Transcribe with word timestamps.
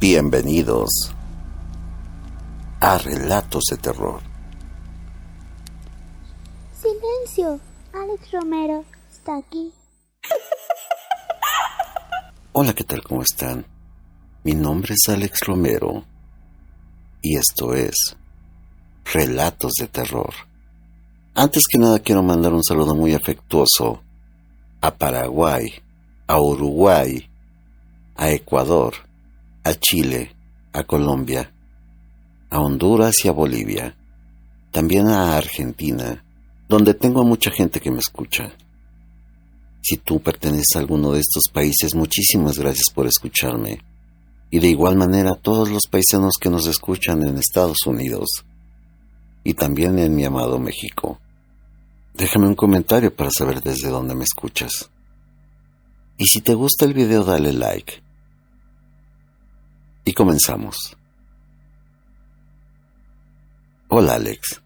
Bienvenidos 0.00 1.12
a 2.78 2.98
Relatos 2.98 3.64
de 3.68 3.78
Terror. 3.78 4.20
Silencio, 6.80 7.58
Alex 7.92 8.30
Romero 8.30 8.84
está 9.10 9.38
aquí. 9.38 9.72
Hola, 12.52 12.74
¿qué 12.74 12.84
tal? 12.84 13.02
¿Cómo 13.02 13.22
están? 13.22 13.66
Mi 14.44 14.54
nombre 14.54 14.94
es 14.94 15.12
Alex 15.12 15.40
Romero 15.44 16.04
y 17.20 17.36
esto 17.36 17.74
es 17.74 18.16
Relatos 19.12 19.72
de 19.80 19.88
Terror. 19.88 20.32
Antes 21.34 21.64
que 21.68 21.78
nada 21.78 21.98
quiero 21.98 22.22
mandar 22.22 22.52
un 22.52 22.62
saludo 22.62 22.94
muy 22.94 23.14
afectuoso 23.14 24.00
a 24.80 24.94
Paraguay, 24.94 25.72
a 26.28 26.40
Uruguay, 26.40 27.28
a 28.14 28.30
Ecuador, 28.30 29.07
a 29.64 29.74
Chile, 29.74 30.34
a 30.72 30.84
Colombia, 30.84 31.52
a 32.50 32.60
Honduras 32.60 33.24
y 33.24 33.28
a 33.28 33.32
Bolivia, 33.32 33.96
también 34.70 35.08
a 35.08 35.36
Argentina, 35.36 36.24
donde 36.68 36.94
tengo 36.94 37.24
mucha 37.24 37.50
gente 37.50 37.80
que 37.80 37.90
me 37.90 37.98
escucha. 37.98 38.52
Si 39.82 39.96
tú 39.96 40.20
perteneces 40.20 40.76
a 40.76 40.80
alguno 40.80 41.12
de 41.12 41.20
estos 41.20 41.44
países, 41.52 41.94
muchísimas 41.94 42.58
gracias 42.58 42.90
por 42.94 43.06
escucharme. 43.06 43.82
Y 44.50 44.60
de 44.60 44.68
igual 44.68 44.96
manera 44.96 45.32
a 45.32 45.36
todos 45.36 45.70
los 45.70 45.86
paisanos 45.90 46.34
que 46.40 46.50
nos 46.50 46.66
escuchan 46.66 47.22
en 47.22 47.38
Estados 47.38 47.86
Unidos 47.86 48.44
y 49.44 49.54
también 49.54 49.98
en 49.98 50.14
mi 50.14 50.24
amado 50.24 50.58
México. 50.58 51.18
Déjame 52.14 52.48
un 52.48 52.54
comentario 52.54 53.14
para 53.14 53.30
saber 53.30 53.62
desde 53.62 53.88
dónde 53.88 54.14
me 54.14 54.24
escuchas. 54.24 54.90
Y 56.16 56.26
si 56.26 56.40
te 56.40 56.54
gusta 56.54 56.84
el 56.84 56.94
video, 56.94 57.24
dale 57.24 57.52
like. 57.52 58.02
Comenzamos. 60.18 60.96
Hola 63.86 64.14
Alex. 64.14 64.60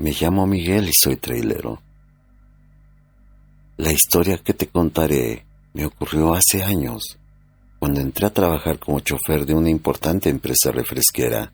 Me 0.00 0.10
llamo 0.10 0.48
Miguel 0.48 0.88
y 0.88 0.92
soy 0.92 1.14
trailero. 1.14 1.80
La 3.76 3.92
historia 3.92 4.38
que 4.38 4.52
te 4.52 4.66
contaré 4.66 5.46
me 5.74 5.86
ocurrió 5.86 6.34
hace 6.34 6.64
años, 6.64 7.18
cuando 7.78 8.00
entré 8.00 8.26
a 8.26 8.34
trabajar 8.34 8.80
como 8.80 8.98
chofer 8.98 9.46
de 9.46 9.54
una 9.54 9.70
importante 9.70 10.28
empresa 10.28 10.72
refresquera, 10.72 11.52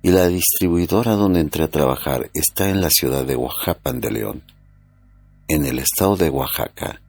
y 0.00 0.12
la 0.12 0.28
distribuidora 0.28 1.16
donde 1.16 1.40
entré 1.40 1.64
a 1.64 1.70
trabajar 1.72 2.30
está 2.34 2.70
en 2.70 2.80
la 2.80 2.90
ciudad 2.90 3.24
de 3.24 3.34
Oaxaca 3.34 3.92
de 3.92 4.12
León, 4.12 4.44
en 5.48 5.66
el 5.66 5.80
estado 5.80 6.16
de 6.16 6.30
Oaxaca, 6.30 7.00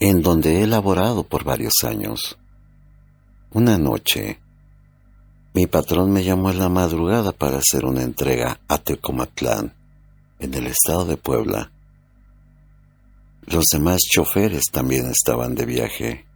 en 0.00 0.20
donde 0.20 0.64
he 0.64 0.66
laborado 0.66 1.22
por 1.22 1.44
varios 1.44 1.74
años. 1.84 2.36
Una 3.50 3.78
noche, 3.78 4.40
mi 5.54 5.66
patrón 5.66 6.12
me 6.12 6.22
llamó 6.22 6.50
en 6.50 6.58
la 6.58 6.68
madrugada 6.68 7.32
para 7.32 7.58
hacer 7.58 7.86
una 7.86 8.02
entrega 8.02 8.60
a 8.68 8.76
Tecomatlán, 8.76 9.74
en 10.38 10.54
el 10.54 10.66
estado 10.66 11.06
de 11.06 11.16
Puebla. 11.16 11.72
Los 13.46 13.64
demás 13.72 14.02
choferes 14.02 14.66
también 14.70 15.06
estaban 15.06 15.54
de 15.54 15.64
viaje. 15.64 16.26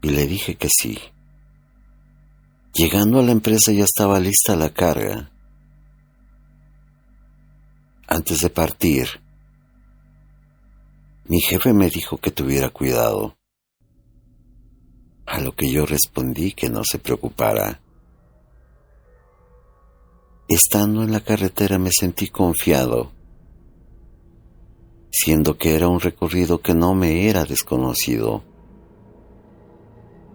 Y 0.00 0.10
le 0.10 0.28
dije 0.28 0.54
que 0.54 0.68
sí. 0.68 0.96
Llegando 2.72 3.18
a 3.18 3.24
la 3.24 3.32
empresa 3.32 3.72
ya 3.72 3.82
estaba 3.82 4.20
lista 4.20 4.54
la 4.54 4.70
carga. 4.70 5.32
Antes 8.06 8.40
de 8.40 8.50
partir, 8.50 9.08
mi 11.24 11.40
jefe 11.40 11.72
me 11.72 11.90
dijo 11.90 12.18
que 12.18 12.30
tuviera 12.30 12.70
cuidado. 12.70 13.37
A 15.28 15.40
lo 15.40 15.54
que 15.54 15.70
yo 15.70 15.86
respondí 15.86 16.52
que 16.52 16.68
no 16.68 16.82
se 16.84 16.98
preocupara. 16.98 17.80
Estando 20.48 21.02
en 21.02 21.12
la 21.12 21.20
carretera 21.20 21.78
me 21.78 21.90
sentí 21.92 22.28
confiado 22.28 23.12
siendo 25.10 25.56
que 25.56 25.74
era 25.74 25.88
un 25.88 26.00
recorrido 26.00 26.60
que 26.60 26.74
no 26.74 26.94
me 26.94 27.28
era 27.28 27.44
desconocido. 27.44 28.44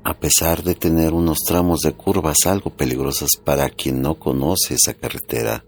A 0.03 0.19
pesar 0.19 0.63
de 0.63 0.75
tener 0.75 1.13
unos 1.13 1.39
tramos 1.47 1.79
de 1.81 1.93
curvas 1.93 2.45
algo 2.45 2.71
peligrosas 2.71 3.31
para 3.43 3.69
quien 3.69 4.01
no 4.01 4.15
conoce 4.15 4.75
esa 4.75 4.93
carretera, 4.93 5.63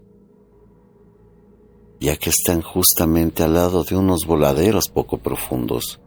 ya 1.98 2.16
que 2.16 2.30
están 2.30 2.60
justamente 2.60 3.42
al 3.42 3.54
lado 3.54 3.84
de 3.84 3.96
unos 3.96 4.26
voladeros 4.26 4.88
poco 4.88 5.18
profundos. 5.18 6.00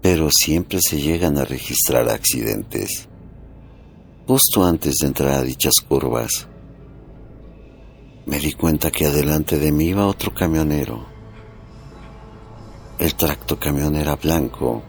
Pero 0.00 0.30
siempre 0.30 0.80
se 0.80 1.00
llegan 1.00 1.38
a 1.38 1.44
registrar 1.44 2.08
accidentes, 2.08 3.08
justo 4.26 4.64
antes 4.64 4.96
de 4.96 5.06
entrar 5.06 5.32
a 5.32 5.42
dichas 5.42 5.74
curvas 5.86 6.48
me 8.28 8.38
di 8.38 8.52
cuenta 8.52 8.90
que 8.90 9.06
adelante 9.06 9.58
de 9.58 9.72
mí 9.72 9.86
iba 9.86 10.06
otro 10.06 10.34
camionero. 10.34 11.06
El 12.98 13.14
tracto 13.14 13.58
camión 13.58 13.96
era 13.96 14.16
blanco 14.16 14.82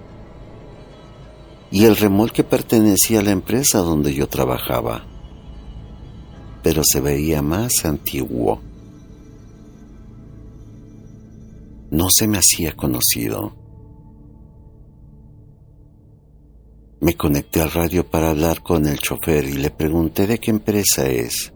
y 1.71 1.85
el 1.85 1.95
remolque 1.95 2.43
pertenecía 2.43 3.21
a 3.21 3.23
la 3.23 3.31
empresa 3.31 3.77
donde 3.79 4.13
yo 4.13 4.27
trabajaba, 4.27 5.05
pero 6.61 6.81
se 6.83 6.99
veía 6.99 7.41
más 7.41 7.85
antiguo. 7.85 8.61
No 11.91 12.07
se 12.09 12.27
me 12.27 12.39
hacía 12.39 12.75
conocido. 12.75 13.53
Me 17.01 17.15
conecté 17.15 17.61
al 17.61 17.71
radio 17.71 18.05
para 18.05 18.29
hablar 18.29 18.61
con 18.61 18.85
el 18.87 18.99
chofer 18.99 19.45
y 19.45 19.53
le 19.53 19.69
pregunté 19.69 20.27
de 20.27 20.37
qué 20.37 20.51
empresa 20.51 21.07
es 21.07 21.53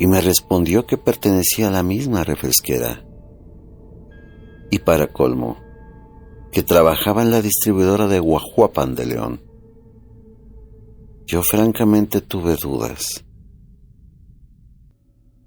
y 0.00 0.06
me 0.06 0.22
respondió 0.22 0.86
que 0.86 0.96
pertenecía 0.96 1.68
a 1.68 1.70
la 1.70 1.82
misma 1.82 2.24
refresquera. 2.24 3.04
Y 4.70 4.78
para 4.78 5.12
colmo, 5.12 5.58
que 6.50 6.62
trabajaba 6.62 7.20
en 7.20 7.30
la 7.30 7.42
distribuidora 7.42 8.08
de 8.08 8.18
Guajuapan 8.18 8.94
de 8.94 9.04
León. 9.04 9.42
Yo 11.26 11.42
francamente 11.42 12.22
tuve 12.22 12.56
dudas, 12.56 13.26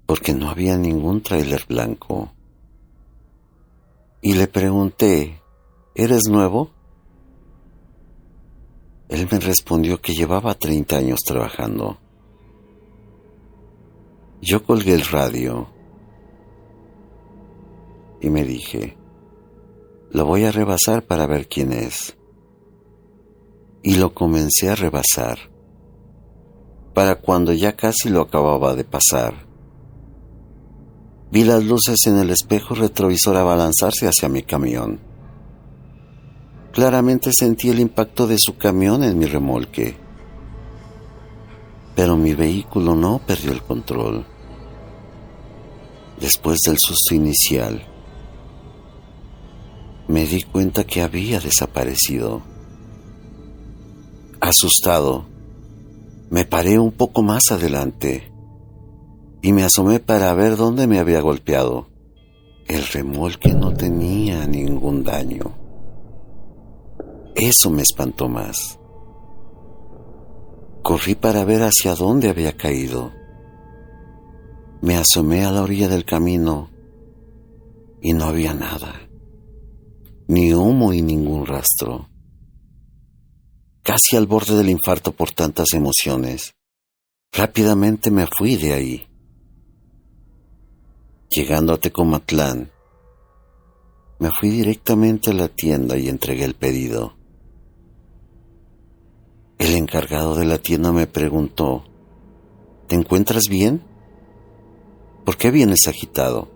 porque 0.06 0.32
no 0.34 0.50
había 0.50 0.78
ningún 0.78 1.20
tráiler 1.20 1.64
blanco. 1.68 2.32
Y 4.22 4.34
le 4.34 4.46
pregunté, 4.46 5.42
¿eres 5.96 6.28
nuevo? 6.28 6.70
Él 9.14 9.28
me 9.30 9.38
respondió 9.38 10.00
que 10.00 10.12
llevaba 10.12 10.54
30 10.54 10.96
años 10.96 11.20
trabajando 11.24 11.98
yo 14.44 14.62
colgué 14.62 14.92
el 14.92 15.06
radio 15.06 15.68
y 18.20 18.28
me 18.28 18.44
dije, 18.44 18.96
lo 20.10 20.26
voy 20.26 20.44
a 20.44 20.52
rebasar 20.52 21.02
para 21.04 21.26
ver 21.26 21.48
quién 21.48 21.72
es. 21.72 22.16
Y 23.82 23.96
lo 23.96 24.14
comencé 24.14 24.68
a 24.70 24.74
rebasar, 24.74 25.50
para 26.92 27.16
cuando 27.16 27.52
ya 27.52 27.74
casi 27.74 28.10
lo 28.10 28.20
acababa 28.20 28.74
de 28.74 28.84
pasar. 28.84 29.46
Vi 31.30 31.44
las 31.44 31.64
luces 31.64 32.06
en 32.06 32.18
el 32.18 32.30
espejo 32.30 32.74
retrovisor 32.74 33.36
abalanzarse 33.36 34.06
hacia 34.06 34.28
mi 34.28 34.42
camión. 34.42 35.00
Claramente 36.74 37.30
sentí 37.32 37.70
el 37.70 37.80
impacto 37.80 38.26
de 38.26 38.36
su 38.38 38.58
camión 38.58 39.02
en 39.02 39.16
mi 39.18 39.24
remolque, 39.24 39.96
pero 41.96 42.16
mi 42.16 42.34
vehículo 42.34 42.94
no 42.94 43.20
perdió 43.24 43.52
el 43.52 43.62
control 43.62 44.26
después 46.20 46.60
del 46.66 46.76
susto 46.78 47.14
inicial, 47.14 47.82
me 50.08 50.26
di 50.26 50.42
cuenta 50.42 50.84
que 50.84 51.02
había 51.02 51.40
desaparecido. 51.40 52.42
Asustado, 54.40 55.26
me 56.30 56.44
paré 56.44 56.78
un 56.78 56.92
poco 56.92 57.22
más 57.22 57.42
adelante 57.50 58.30
y 59.42 59.52
me 59.52 59.64
asomé 59.64 60.00
para 60.00 60.32
ver 60.34 60.56
dónde 60.56 60.86
me 60.86 60.98
había 60.98 61.20
golpeado. 61.20 61.88
El 62.66 62.86
remolque 62.86 63.52
no 63.52 63.74
tenía 63.74 64.46
ningún 64.46 65.04
daño. 65.04 65.63
Eso 67.34 67.70
me 67.70 67.82
espantó 67.82 68.28
más. 68.28 68.78
Corrí 70.82 71.14
para 71.14 71.44
ver 71.44 71.62
hacia 71.62 71.94
dónde 71.94 72.28
había 72.28 72.56
caído 72.56 73.10
me 74.84 74.98
asomé 74.98 75.46
a 75.46 75.50
la 75.50 75.62
orilla 75.62 75.88
del 75.88 76.04
camino 76.04 76.70
y 78.02 78.12
no 78.12 78.26
había 78.26 78.52
nada, 78.52 79.08
ni 80.28 80.52
humo 80.52 80.92
y 80.92 81.00
ningún 81.00 81.46
rastro. 81.46 82.10
Casi 83.82 84.16
al 84.16 84.26
borde 84.26 84.58
del 84.58 84.68
infarto 84.68 85.12
por 85.12 85.30
tantas 85.30 85.72
emociones, 85.72 86.52
rápidamente 87.32 88.10
me 88.10 88.26
fui 88.26 88.56
de 88.56 88.74
ahí. 88.74 89.08
Llegando 91.30 91.72
a 91.72 91.78
Tecomatlán, 91.78 92.70
me 94.18 94.30
fui 94.38 94.50
directamente 94.50 95.30
a 95.30 95.34
la 95.34 95.48
tienda 95.48 95.96
y 95.96 96.10
entregué 96.10 96.44
el 96.44 96.56
pedido. 96.56 97.13
El 99.58 99.76
encargado 99.76 100.34
de 100.34 100.44
la 100.44 100.58
tienda 100.58 100.92
me 100.92 101.06
preguntó, 101.06 101.84
¿te 102.88 102.96
encuentras 102.96 103.44
bien? 103.48 103.82
¿Por 105.24 105.36
qué 105.36 105.50
vienes 105.50 105.86
agitado? 105.86 106.48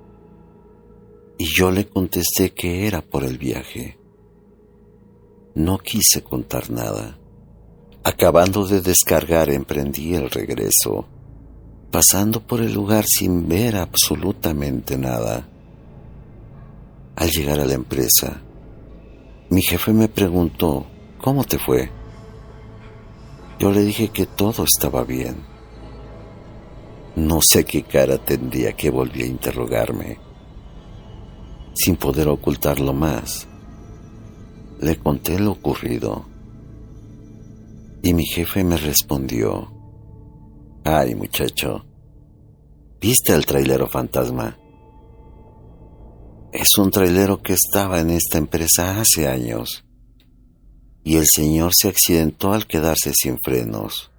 Y 1.39 1.47
yo 1.47 1.71
le 1.71 1.87
contesté 1.87 2.53
que 2.53 2.87
era 2.87 3.01
por 3.01 3.23
el 3.23 3.39
viaje. 3.39 3.99
No 5.55 5.79
quise 5.79 6.23
contar 6.23 6.71
nada. 6.71 7.19
Acabando 8.03 8.67
de 8.67 8.81
descargar 8.81 9.49
emprendí 9.51 10.15
el 10.15 10.31
regreso, 10.31 11.07
pasando 11.93 12.47
por 12.47 12.61
el 12.61 12.73
lugar 12.73 13.05
sin 13.07 13.49
ver 13.49 13.77
absolutamente 13.77 14.99
nada. 14.99 15.49
Al 17.15 17.31
llegar 17.31 17.61
a 17.61 17.67
la 17.67 17.75
empresa, 17.75 18.43
mi 19.51 19.63
jefe 19.63 19.93
me 19.93 20.09
preguntó, 20.09 20.87
¿cómo 21.21 21.45
te 21.45 21.59
fue? 21.59 21.98
Yo 23.59 23.73
le 23.73 23.81
dije 23.83 24.09
que 24.11 24.25
todo 24.25 24.65
estaba 24.65 25.03
bien. 25.03 25.37
No 27.17 27.41
sé 27.43 27.65
qué 27.65 27.83
cara 27.83 28.17
tendría 28.19 28.73
que 28.75 28.89
volví 28.89 29.23
a 29.23 29.27
interrogarme. 29.27 30.19
Sin 31.75 31.97
poder 31.97 32.29
ocultarlo 32.29 32.93
más, 32.93 33.49
le 34.81 34.97
conté 34.99 35.41
lo 35.41 35.53
ocurrido. 35.53 36.25
Y 38.03 38.15
mi 38.15 38.25
jefe 38.25 38.63
me 38.63 38.77
respondió, 38.77 39.73
ay 40.85 41.17
muchacho, 41.17 41.85
¿viste 43.01 43.33
al 43.33 43.45
trailero 43.45 43.89
fantasma? 43.89 44.57
Es 46.53 46.79
un 46.79 46.93
trailero 46.93 47.43
que 47.43 47.55
estaba 47.55 47.99
en 47.99 48.11
esta 48.11 48.39
empresa 48.39 49.01
hace 49.01 49.27
años 49.27 49.88
y 51.09 51.17
el 51.17 51.25
señor 51.27 51.73
se 51.75 51.89
accidentó 51.89 52.53
al 52.53 52.67
quedarse 52.67 53.13
sin 53.15 53.39
frenos. 53.39 54.11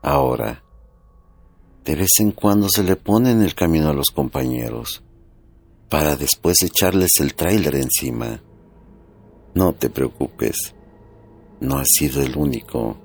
Ahora, 0.00 0.62
de 1.84 1.96
vez 1.96 2.10
en 2.20 2.30
cuando 2.30 2.68
se 2.68 2.84
le 2.84 2.94
pone 2.94 3.32
en 3.32 3.42
el 3.42 3.56
camino 3.56 3.88
a 3.88 3.92
los 3.92 4.10
compañeros, 4.14 5.02
para 5.90 6.14
después 6.14 6.62
echarles 6.62 7.10
el 7.18 7.34
tráiler 7.34 7.74
encima. 7.74 8.40
No 9.56 9.72
te 9.72 9.90
preocupes, 9.90 10.72
no 11.58 11.78
has 11.78 11.88
sido 11.98 12.22
el 12.22 12.36
único, 12.36 12.96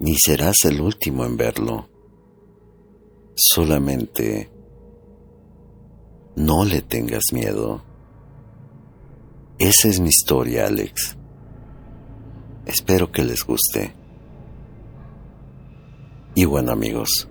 ni 0.00 0.14
serás 0.16 0.56
el 0.64 0.80
último 0.80 1.26
en 1.26 1.36
verlo. 1.36 1.86
Solamente 3.34 4.50
no 6.36 6.64
le 6.64 6.80
tengas 6.80 7.24
miedo. 7.30 7.82
Esa 9.58 9.88
es 9.88 10.00
mi 10.00 10.08
historia, 10.08 10.66
Alex. 10.66 11.16
Espero 12.66 13.12
que 13.12 13.22
les 13.22 13.44
guste. 13.44 13.94
Y 16.34 16.44
bueno 16.44 16.72
amigos, 16.72 17.28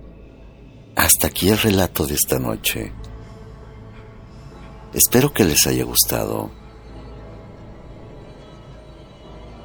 hasta 0.96 1.26
aquí 1.26 1.50
el 1.50 1.58
relato 1.58 2.06
de 2.06 2.14
esta 2.14 2.38
noche. 2.38 2.92
Espero 4.94 5.32
que 5.32 5.44
les 5.44 5.66
haya 5.66 5.84
gustado. 5.84 6.50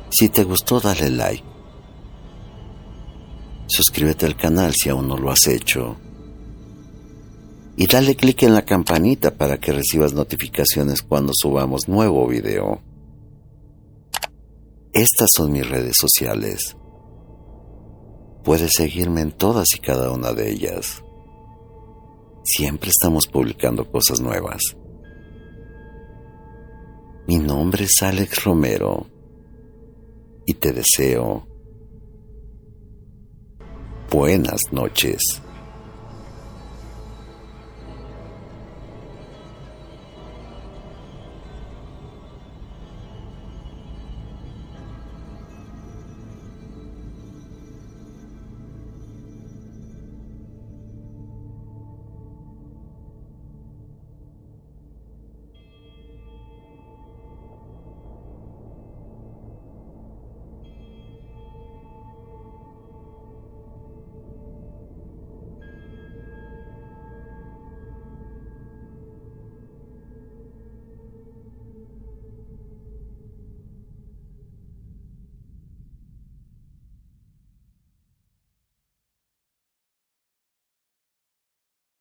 Si 0.09 0.27
te 0.27 0.43
gustó, 0.43 0.81
dale 0.81 1.09
like. 1.09 1.43
Suscríbete 3.67 4.25
al 4.25 4.35
canal 4.35 4.73
si 4.73 4.89
aún 4.89 5.07
no 5.07 5.15
lo 5.15 5.31
has 5.31 5.47
hecho 5.47 5.97
y 7.79 7.87
dale 7.87 8.17
clic 8.17 8.43
en 8.43 8.53
la 8.53 8.65
campanita 8.65 9.37
para 9.37 9.57
que 9.57 9.71
recibas 9.71 10.11
notificaciones 10.11 11.01
cuando 11.01 11.31
subamos 11.33 11.87
nuevo 11.87 12.27
video. 12.27 12.81
Estas 14.91 15.29
son 15.33 15.53
mis 15.53 15.67
redes 15.67 15.95
sociales. 15.97 16.75
Puedes 18.43 18.73
seguirme 18.73 19.21
en 19.21 19.31
todas 19.31 19.67
y 19.77 19.79
cada 19.79 20.11
una 20.11 20.33
de 20.33 20.51
ellas. 20.51 21.01
Siempre 22.43 22.89
estamos 22.89 23.27
publicando 23.27 23.89
cosas 23.89 24.19
nuevas. 24.19 24.59
Mi 27.27 27.37
nombre 27.37 27.85
es 27.85 27.95
Alex 28.01 28.43
Romero 28.43 29.07
y 30.45 30.53
te 30.55 30.73
deseo 30.73 31.47
buenas 34.11 34.59
noches. 34.73 35.41